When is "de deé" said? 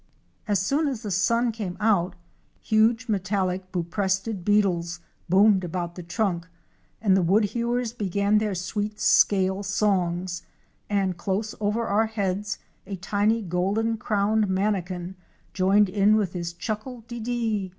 17.07-17.69